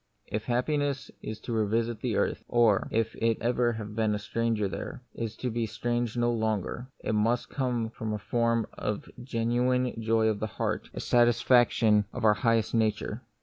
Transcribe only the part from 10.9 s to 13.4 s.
a satisfaction of our highest nature.